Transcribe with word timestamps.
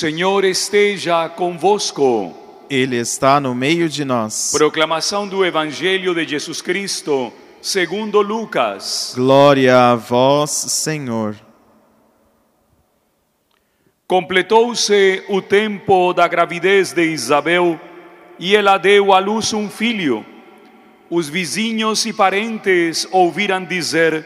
Senhor 0.00 0.44
esteja 0.44 1.28
convosco. 1.28 2.32
Ele 2.70 2.94
está 2.94 3.40
no 3.40 3.52
meio 3.52 3.88
de 3.88 4.04
nós. 4.04 4.52
Proclamação 4.56 5.26
do 5.26 5.44
Evangelho 5.44 6.14
de 6.14 6.24
Jesus 6.24 6.62
Cristo, 6.62 7.32
segundo 7.60 8.22
Lucas. 8.22 9.14
Glória 9.16 9.76
a 9.76 9.96
vós, 9.96 10.50
Senhor. 10.52 11.34
Completou-se 14.06 15.24
o 15.28 15.42
tempo 15.42 16.12
da 16.12 16.28
gravidez 16.28 16.92
de 16.92 17.02
Isabel 17.02 17.80
e 18.38 18.54
ela 18.54 18.78
deu 18.78 19.12
à 19.12 19.18
luz 19.18 19.52
um 19.52 19.68
filho. 19.68 20.24
Os 21.10 21.28
vizinhos 21.28 22.06
e 22.06 22.12
parentes 22.12 23.04
ouviram 23.10 23.64
dizer 23.64 24.24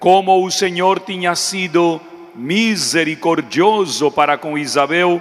como 0.00 0.44
o 0.44 0.50
Senhor 0.50 0.98
tinha 0.98 1.36
sido 1.36 2.00
misericordioso 2.36 4.10
para 4.10 4.36
com 4.36 4.58
Isabel 4.58 5.20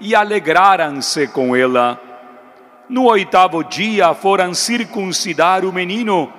e 0.00 0.14
alegraram-se 0.14 1.26
com 1.28 1.56
ela. 1.56 2.00
No 2.88 3.04
oitavo 3.04 3.62
dia 3.64 4.14
foram 4.14 4.52
circuncidar 4.52 5.64
o 5.64 5.72
menino 5.72 6.32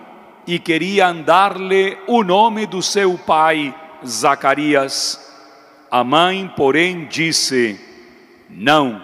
e 0.46 0.60
queriam 0.60 1.22
dar-lhe 1.22 1.98
o 2.08 2.24
nome 2.24 2.66
do 2.66 2.82
seu 2.82 3.18
pai, 3.18 3.74
Zacarias. 4.06 5.20
A 5.90 6.04
mãe, 6.04 6.52
porém, 6.56 7.08
disse: 7.10 7.80
Não, 8.50 9.02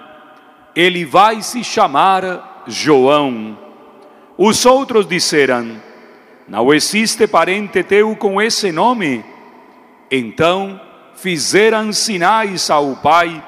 ele 0.76 1.06
vai 1.06 1.42
se 1.42 1.64
chamar 1.64 2.64
João. 2.68 3.58
Os 4.38 4.66
outros 4.66 5.08
disseram: 5.08 5.82
Não 6.48 6.74
existe 6.74 7.28
parente 7.28 7.84
teu 7.84 8.16
com 8.16 8.42
esse 8.42 8.72
nome. 8.72 9.24
Então 10.10 10.80
fizeram 11.18 11.92
sinais 11.92 12.70
ao 12.70 12.96
pai, 12.96 13.44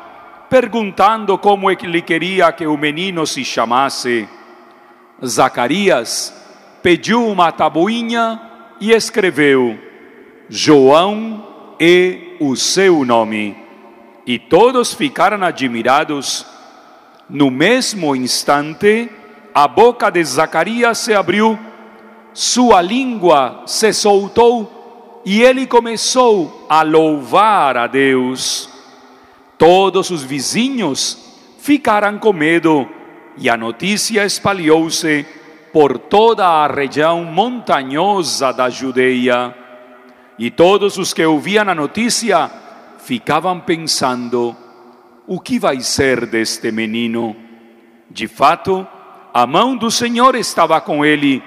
perguntando 0.49 1.37
como 1.37 1.69
ele 1.69 2.01
queria 2.01 2.51
que 2.51 2.65
o 2.65 2.75
menino 2.75 3.25
se 3.25 3.45
chamasse. 3.45 4.27
Zacarias 5.23 6.34
pediu 6.81 7.26
uma 7.26 7.51
tabuinha 7.51 8.41
e 8.81 8.91
escreveu: 8.91 9.77
João 10.49 11.76
é 11.79 12.35
o 12.39 12.55
seu 12.55 13.05
nome. 13.05 13.55
E 14.26 14.37
todos 14.37 14.93
ficaram 14.93 15.43
admirados. 15.43 16.45
No 17.29 17.51
mesmo 17.51 18.15
instante, 18.15 19.07
a 19.54 19.67
boca 19.67 20.09
de 20.09 20.23
Zacarias 20.23 20.98
se 20.98 21.13
abriu, 21.13 21.59
sua 22.33 22.81
língua 22.81 23.61
se 23.67 23.93
soltou 23.93 25.21
e 25.23 25.43
ele 25.43 25.67
começou 25.67 26.59
a 26.70 26.84
louvar 26.84 27.75
a 27.75 27.87
Deus. 27.87 28.70
Todos 29.57 30.12
os 30.12 30.21
vizinhos 30.21 31.17
ficaram 31.57 32.20
com 32.20 32.31
medo 32.31 32.87
e 33.35 33.49
a 33.49 33.57
notícia 33.57 34.23
espalhou-se 34.23 35.26
por 35.73 35.98
toda 35.98 36.45
a 36.45 36.67
região 36.67 37.23
montanhosa 37.23 38.53
da 38.53 38.70
Judeia. 38.70 39.55
E 40.37 40.51
todos 40.51 40.98
os 40.98 41.13
que 41.13 41.26
ouviam 41.26 41.67
a 41.67 41.76
notícia 41.76 42.49
ficavam 42.99 43.59
pensando: 43.59 44.55
o 45.27 45.39
que 45.39 45.57
vai 45.57 45.81
ser 45.81 46.27
deste 46.27 46.71
menino? 46.71 47.35
De 48.09 48.27
fato, 48.27 48.87
a 49.33 49.45
mão 49.45 49.76
do 49.76 49.91
Senhor 49.91 50.35
estava 50.35 50.79
com 50.79 51.04
ele 51.04 51.43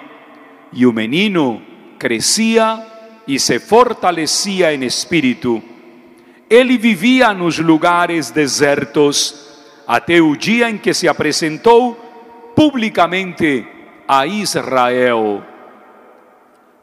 e 0.73 0.86
o 0.86 0.92
menino 0.92 1.62
crescia 1.98 2.92
e 3.27 3.39
se 3.39 3.59
fortalecia 3.59 4.75
em 4.75 4.84
espírito. 4.84 5.62
Ele 6.48 6.77
vivia 6.77 7.33
nos 7.33 7.59
lugares 7.59 8.31
desertos 8.31 9.48
até 9.87 10.20
o 10.20 10.37
dia 10.37 10.69
em 10.69 10.79
que 10.79 10.92
se 10.92 11.09
apresentou 11.09 11.95
publicamente 12.55 13.67
a 14.06 14.27
Israel. 14.27 15.42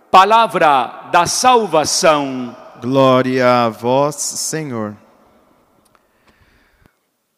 Palavra 0.09 1.09
da 1.11 1.25
salvação. 1.25 2.55
Glória 2.81 3.65
a 3.65 3.69
vós, 3.69 4.15
Senhor. 4.15 4.95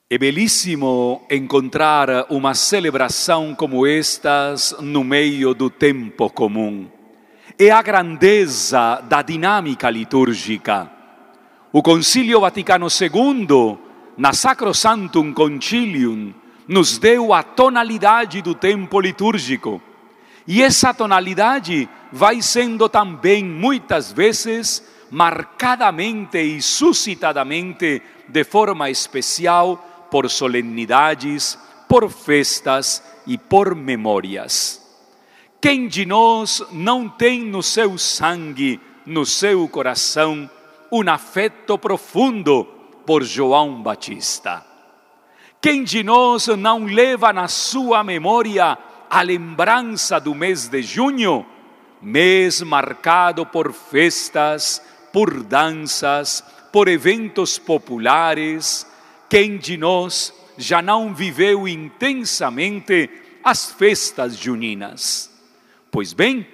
É 0.09 0.17
belíssimo 0.17 1.25
encontrar 1.29 2.27
uma 2.29 2.53
celebração 2.53 3.55
como 3.55 3.87
estas 3.87 4.75
no 4.79 5.03
meio 5.03 5.53
do 5.53 5.69
tempo 5.69 6.29
comum 6.29 7.00
é 7.57 7.69
a 7.71 7.81
grandeza 7.81 9.01
da 9.07 9.21
dinâmica 9.21 9.89
litúrgica. 9.89 10.89
O 11.71 11.81
Concílio 11.81 12.41
Vaticano 12.41 12.87
II, 12.87 13.77
na 14.17 14.33
Sacrosanctum 14.33 15.33
Concilium, 15.33 16.33
nos 16.67 16.97
deu 16.97 17.33
a 17.33 17.43
tonalidade 17.43 18.41
do 18.41 18.53
tempo 18.53 18.99
litúrgico. 18.99 19.81
E 20.47 20.61
essa 20.61 20.93
tonalidade 20.93 21.87
vai 22.11 22.41
sendo 22.41 22.89
também, 22.89 23.43
muitas 23.43 24.11
vezes, 24.11 24.83
marcadamente 25.09 26.37
e 26.37 26.61
suscitadamente, 26.61 28.01
de 28.27 28.43
forma 28.43 28.89
especial, 28.89 30.07
por 30.09 30.29
solenidades, 30.29 31.57
por 31.87 32.09
festas 32.09 33.03
e 33.25 33.37
por 33.37 33.75
memórias. 33.75 34.80
Quem 35.61 35.87
de 35.87 36.07
nós 36.07 36.63
não 36.71 37.07
tem 37.07 37.41
no 37.45 37.61
seu 37.61 37.95
sangue, 37.95 38.81
no 39.05 39.27
seu 39.27 39.67
coração, 39.67 40.49
um 40.91 41.07
afeto 41.07 41.77
profundo 41.77 42.65
por 43.05 43.23
João 43.23 43.79
Batista? 43.79 44.65
Quem 45.61 45.83
de 45.83 46.01
nós 46.01 46.47
não 46.47 46.85
leva 46.85 47.31
na 47.31 47.47
sua 47.47 48.03
memória 48.03 48.75
a 49.07 49.21
lembrança 49.21 50.19
do 50.19 50.33
mês 50.33 50.67
de 50.67 50.81
junho, 50.81 51.45
mês 52.01 52.63
marcado 52.63 53.45
por 53.45 53.71
festas, 53.71 54.81
por 55.13 55.43
danças, 55.43 56.43
por 56.73 56.87
eventos 56.87 57.59
populares? 57.59 58.87
Quem 59.29 59.59
de 59.59 59.77
nós 59.77 60.33
já 60.57 60.81
não 60.81 61.13
viveu 61.13 61.67
intensamente 61.67 63.07
as 63.43 63.71
festas 63.71 64.35
juninas? 64.35 65.30
Pois 65.91 66.13
bem, 66.13 66.47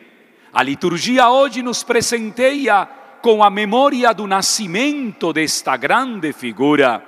a 0.51 0.63
liturgia 0.63 1.29
hoje 1.29 1.61
nos 1.61 1.83
presenteia 1.83 2.89
com 3.21 3.43
a 3.43 3.51
memória 3.51 4.11
do 4.11 4.25
nascimento 4.25 5.31
desta 5.31 5.77
grande 5.77 6.33
figura. 6.33 7.05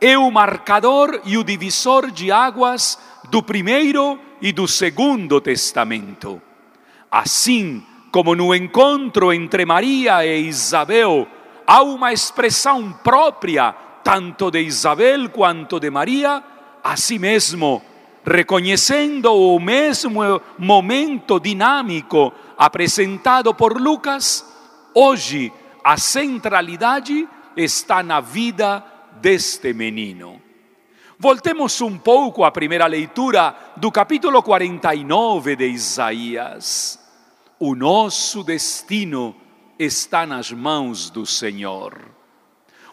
É 0.00 0.16
o 0.16 0.30
marcador 0.30 1.20
e 1.24 1.36
o 1.36 1.42
divisor 1.42 2.12
de 2.12 2.30
águas 2.30 2.96
do 3.28 3.42
primeiro 3.42 4.20
e 4.40 4.52
do 4.52 4.68
segundo 4.68 5.40
testamento. 5.40 6.40
Assim 7.10 7.84
como 8.12 8.36
no 8.36 8.54
encontro 8.54 9.32
entre 9.32 9.66
Maria 9.66 10.24
e 10.24 10.46
Isabel 10.46 11.26
há 11.66 11.82
uma 11.82 12.12
expressão 12.12 12.92
própria 13.02 13.74
tanto 14.04 14.48
de 14.48 14.60
Isabel 14.60 15.28
quanto 15.30 15.80
de 15.80 15.90
Maria, 15.90 16.40
assim 16.84 17.18
mesmo 17.18 17.82
reconhecendo 18.24 19.32
o 19.32 19.58
mesmo 19.58 20.20
momento 20.58 21.38
dinâmico 21.40 22.32
apresentado 22.56 23.54
por 23.54 23.80
Lucas, 23.80 24.44
hoje 24.94 25.52
a 25.82 25.96
centralidade 25.96 27.28
está 27.56 28.02
na 28.02 28.20
vida 28.20 28.84
deste 29.20 29.72
menino. 29.72 30.40
Voltemos 31.18 31.80
um 31.80 31.98
pouco 31.98 32.44
à 32.44 32.50
primeira 32.50 32.86
leitura 32.86 33.56
do 33.76 33.90
capítulo 33.90 34.40
49 34.42 35.56
de 35.56 35.66
Isaías. 35.66 37.00
O 37.58 37.74
nosso 37.74 38.44
destino 38.44 39.34
está 39.78 40.24
nas 40.24 40.52
mãos 40.52 41.10
do 41.10 41.26
Senhor. 41.26 41.98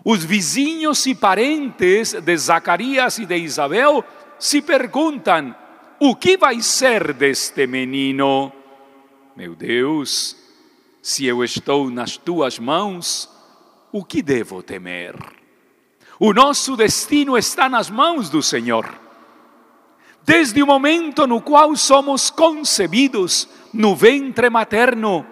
Os 0.03 0.23
vizinhos 0.23 1.05
e 1.05 1.13
parentes 1.13 2.13
de 2.13 2.37
Zacarias 2.37 3.19
e 3.19 3.25
de 3.25 3.37
Isabel 3.37 4.03
se 4.39 4.61
perguntam: 4.61 5.55
o 5.99 6.15
que 6.15 6.37
vai 6.37 6.61
ser 6.61 7.13
deste 7.13 7.67
menino? 7.67 8.51
Meu 9.35 9.55
Deus, 9.55 10.35
se 11.01 11.25
eu 11.25 11.43
estou 11.43 11.89
nas 11.89 12.17
tuas 12.17 12.59
mãos, 12.59 13.29
o 13.91 14.03
que 14.03 14.21
devo 14.21 14.63
temer? 14.63 15.15
O 16.19 16.33
nosso 16.33 16.75
destino 16.75 17.37
está 17.37 17.67
nas 17.67 17.89
mãos 17.89 18.29
do 18.29 18.41
Senhor. 18.41 18.87
Desde 20.23 20.63
o 20.63 20.67
momento 20.67 21.27
no 21.27 21.41
qual 21.41 21.75
somos 21.75 22.29
concebidos 22.29 23.47
no 23.73 23.95
ventre 23.95 24.49
materno, 24.49 25.25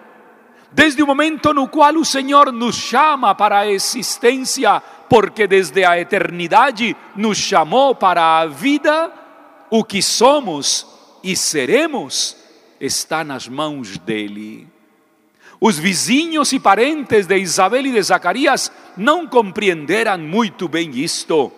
desde 0.70 1.02
o 1.02 1.06
momento 1.06 1.52
no 1.52 1.68
qual 1.68 1.94
o 1.96 2.04
Senhor 2.04 2.52
nos 2.52 2.76
chama 2.76 3.34
para 3.34 3.60
a 3.60 3.70
existência 3.70 4.82
porque 5.08 5.46
desde 5.46 5.84
a 5.84 5.98
eternidade 5.98 6.96
nos 7.14 7.38
chamou 7.38 7.94
para 7.94 8.40
a 8.40 8.46
vida, 8.46 9.12
o 9.70 9.84
que 9.84 10.02
somos 10.02 10.86
e 11.22 11.36
seremos 11.36 12.36
está 12.80 13.24
nas 13.24 13.48
mãos 13.48 13.98
dele. 13.98 14.68
Os 15.60 15.78
vizinhos 15.78 16.52
e 16.52 16.60
parentes 16.60 17.26
de 17.26 17.38
Isabel 17.38 17.86
e 17.86 17.92
de 17.92 18.02
Zacarias 18.02 18.70
não 18.96 19.26
compreenderam 19.26 20.18
muito 20.18 20.68
bem 20.68 20.90
isto. 20.98 21.50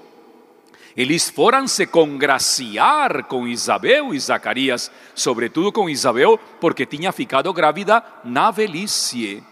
Eles 0.97 1.29
foram 1.29 1.69
se 1.69 1.87
congraciar 1.87 3.25
com 3.25 3.47
Isabel 3.47 4.15
e 4.15 4.19
Zacarias, 4.19 4.91
sobretudo 5.15 5.71
com 5.71 5.91
Isabel, 5.91 6.39
porque 6.59 6.87
tinha 6.87 7.13
ficado 7.13 7.53
grávida 7.53 8.03
na 8.25 8.51
velhice. 8.51 9.43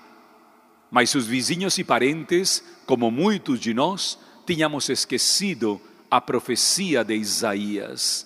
Mas 0.94 1.12
os 1.17 1.26
vizinhos 1.26 1.76
e 1.76 1.82
parentes, 1.82 2.62
como 2.87 3.11
muitos 3.11 3.58
de 3.58 3.75
nós, 3.75 4.17
tínhamos 4.46 4.88
esquecido 4.88 5.81
a 6.08 6.20
profecia 6.20 7.02
de 7.02 7.17
Isaías. 7.17 8.25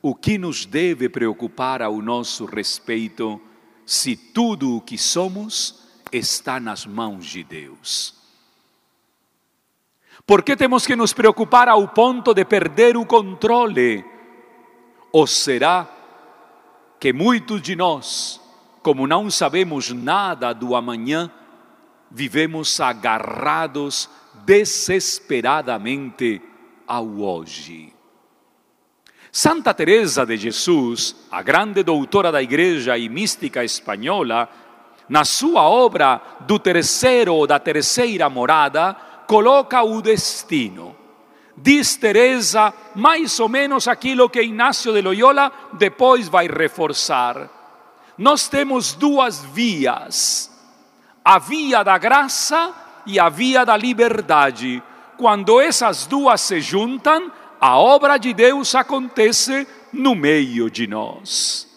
O 0.00 0.14
que 0.14 0.38
nos 0.38 0.64
deve 0.64 1.10
preocupar 1.10 1.82
ao 1.82 2.00
nosso 2.00 2.46
respeito 2.46 3.38
se 3.84 4.16
tudo 4.16 4.78
o 4.78 4.80
que 4.80 4.96
somos 4.96 5.82
está 6.10 6.58
nas 6.58 6.86
mãos 6.86 7.26
de 7.26 7.44
Deus? 7.44 8.14
Por 10.26 10.42
que 10.42 10.56
temos 10.56 10.86
que 10.86 10.96
nos 10.96 11.12
preocupar 11.12 11.68
ao 11.68 11.86
ponto 11.88 12.32
de 12.32 12.46
perder 12.46 12.96
o 12.96 13.04
controle? 13.04 14.02
Ou 15.12 15.26
será 15.26 15.86
que 16.98 17.12
muitos 17.12 17.60
de 17.60 17.76
nós, 17.76 18.40
como 18.82 19.06
não 19.06 19.30
sabemos 19.30 19.90
nada 19.90 20.54
do 20.54 20.74
amanhã, 20.74 21.30
vivemos 22.14 22.80
agarrados 22.80 24.08
desesperadamente 24.46 26.40
ao 26.86 27.06
hoje? 27.18 27.92
Santa 29.32 29.74
Teresa 29.74 30.24
de 30.24 30.36
Jesus, 30.36 31.16
a 31.28 31.42
grande 31.42 31.82
doutora 31.82 32.30
da 32.30 32.40
Igreja 32.40 32.96
e 32.96 33.08
mística 33.08 33.64
espanhola, 33.64 34.48
na 35.08 35.24
sua 35.24 35.68
obra 35.68 36.22
do 36.46 36.56
terceiro 36.56 37.34
ou 37.34 37.44
da 37.44 37.58
terceira 37.58 38.30
morada, 38.30 38.96
coloca 39.26 39.82
o 39.82 40.00
destino. 40.00 40.96
Diz 41.56 41.96
Teresa 41.96 42.72
mais 42.94 43.40
ou 43.40 43.48
menos 43.48 43.88
aquilo 43.88 44.30
que 44.30 44.40
Inácio 44.40 44.92
de 44.92 45.02
Loyola 45.02 45.50
depois 45.72 46.28
vai 46.28 46.46
reforçar. 46.46 47.50
Nós 48.16 48.48
temos 48.48 48.92
duas 48.92 49.44
vias: 49.44 50.53
a 51.24 51.38
via 51.38 51.82
da 51.82 51.96
graça 51.96 52.74
e 53.06 53.18
a 53.18 53.28
via 53.28 53.64
da 53.64 53.76
liberdade. 53.76 54.82
Quando 55.16 55.60
essas 55.60 56.06
duas 56.06 56.40
se 56.40 56.60
juntam, 56.60 57.32
a 57.60 57.78
obra 57.78 58.18
de 58.18 58.34
Deus 58.34 58.74
acontece 58.74 59.66
no 59.92 60.14
meio 60.14 60.70
de 60.70 60.86
nós. 60.86 61.72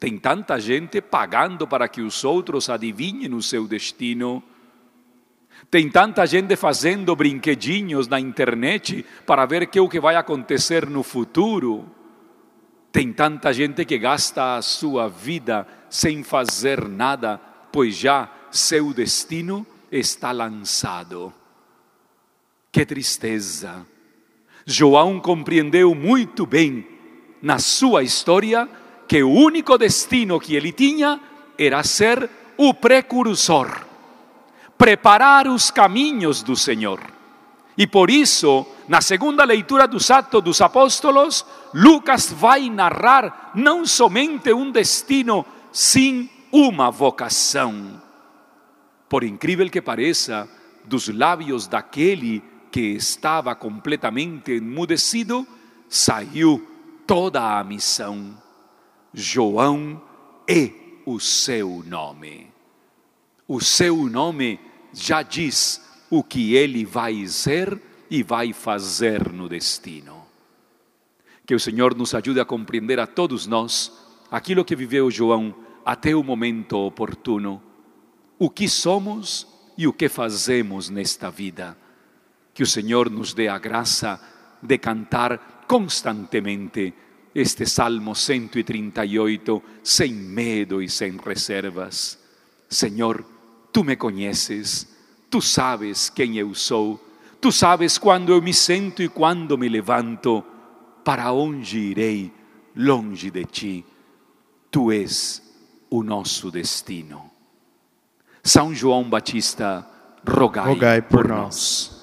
Tem 0.00 0.18
tanta 0.18 0.58
gente 0.58 1.00
pagando 1.00 1.68
para 1.68 1.86
que 1.86 2.00
os 2.00 2.24
outros 2.24 2.68
adivinhem 2.68 3.32
o 3.32 3.42
seu 3.42 3.68
destino 3.68 4.42
tem 5.72 5.88
tanta 5.88 6.26
gente 6.26 6.54
fazendo 6.54 7.16
brinquedinhos 7.16 8.06
na 8.06 8.20
internet 8.20 9.06
para 9.24 9.46
ver 9.46 9.68
que 9.68 9.78
é 9.78 9.82
o 9.82 9.88
que 9.88 9.98
vai 9.98 10.16
acontecer 10.16 10.86
no 10.86 11.02
futuro. 11.02 11.86
Tem 12.92 13.10
tanta 13.10 13.54
gente 13.54 13.82
que 13.86 13.96
gasta 13.96 14.56
a 14.56 14.60
sua 14.60 15.08
vida 15.08 15.66
sem 15.88 16.22
fazer 16.22 16.86
nada, 16.86 17.40
pois 17.72 17.96
já 17.96 18.30
seu 18.50 18.92
destino 18.92 19.66
está 19.90 20.30
lançado. 20.30 21.32
Que 22.70 22.84
tristeza! 22.86 23.86
João 24.64 25.18
compreendeu 25.18 25.94
muito 25.94 26.46
bem 26.46 26.86
na 27.40 27.58
sua 27.58 28.02
história 28.02 28.68
que 29.08 29.22
o 29.22 29.30
único 29.30 29.76
destino 29.76 30.38
que 30.38 30.54
ele 30.54 30.70
tinha 30.70 31.20
era 31.58 31.82
ser 31.82 32.30
o 32.56 32.72
precursor 32.72 33.92
preparar 34.82 35.46
os 35.46 35.70
caminhos 35.70 36.42
do 36.42 36.56
Senhor. 36.56 36.98
E 37.78 37.86
por 37.86 38.10
isso, 38.10 38.66
na 38.88 39.00
segunda 39.00 39.44
leitura 39.44 39.86
dos 39.86 40.10
Atos 40.10 40.42
dos 40.42 40.60
Apóstolos, 40.60 41.46
Lucas 41.72 42.32
vai 42.32 42.68
narrar 42.68 43.52
não 43.54 43.86
somente 43.86 44.52
um 44.52 44.72
destino, 44.72 45.46
sim 45.70 46.28
uma 46.52 46.90
vocação. 46.90 48.00
Por 49.08 49.24
incrível 49.24 49.70
que 49.70 49.80
pareça, 49.80 50.48
dos 50.84 51.08
lábios 51.08 51.66
daquele 51.66 52.42
que 52.70 52.80
estava 52.80 53.54
completamente 53.54 54.52
emudecido, 54.52 55.46
saiu 55.88 56.66
toda 57.06 57.58
a 57.58 57.64
missão. 57.64 58.36
João 59.12 60.00
é 60.48 60.70
o 61.06 61.18
seu 61.18 61.82
nome. 61.86 62.52
O 63.48 63.60
seu 63.60 63.96
nome 64.08 64.60
já 64.92 65.22
diz 65.22 65.82
o 66.10 66.22
que 66.22 66.54
ele 66.54 66.84
vai 66.84 67.26
ser 67.26 67.80
e 68.10 68.22
vai 68.22 68.52
fazer 68.52 69.32
no 69.32 69.48
destino. 69.48 70.22
Que 71.46 71.54
o 71.54 71.60
Senhor 71.60 71.94
nos 71.94 72.14
ajude 72.14 72.40
a 72.40 72.44
compreender 72.44 73.00
a 73.00 73.06
todos 73.06 73.46
nós 73.46 73.92
aquilo 74.30 74.64
que 74.64 74.76
viveu 74.76 75.10
João 75.10 75.54
até 75.84 76.14
o 76.14 76.22
momento 76.22 76.76
oportuno, 76.76 77.62
o 78.38 78.50
que 78.50 78.68
somos 78.68 79.46
e 79.76 79.86
o 79.86 79.92
que 79.92 80.08
fazemos 80.08 80.88
nesta 80.88 81.30
vida. 81.30 81.76
Que 82.54 82.62
o 82.62 82.66
Senhor 82.66 83.10
nos 83.10 83.32
dê 83.32 83.48
a 83.48 83.58
graça 83.58 84.20
de 84.62 84.78
cantar 84.78 85.64
constantemente 85.66 86.92
este 87.34 87.66
Salmo 87.66 88.14
138 88.14 89.62
sem 89.82 90.12
medo 90.12 90.82
e 90.82 90.88
sem 90.88 91.16
reservas. 91.16 92.18
Senhor, 92.68 93.24
Tu 93.72 93.82
me 93.82 93.96
conheces, 93.96 94.86
tu 95.30 95.40
sabes 95.40 96.10
quem 96.10 96.36
eu 96.36 96.54
sou, 96.54 97.00
tu 97.40 97.50
sabes 97.50 97.96
quando 97.96 98.32
eu 98.32 98.42
me 98.42 98.52
sento 98.52 99.02
e 99.02 99.08
quando 99.08 99.56
me 99.56 99.66
levanto, 99.66 100.44
para 101.02 101.32
onde 101.32 101.78
irei 101.78 102.30
longe 102.76 103.30
de 103.30 103.44
ti. 103.46 103.86
Tu 104.70 104.92
és 104.92 105.42
o 105.92 106.02
nosso 106.02 106.50
destino. 106.50 107.30
São 108.42 108.74
João 108.74 109.08
Batista, 109.08 109.86
rogai, 110.26 110.66
rogai 110.66 111.02
por, 111.02 111.18
por 111.18 111.28
nós. 111.28 111.38
nós. 111.38 112.01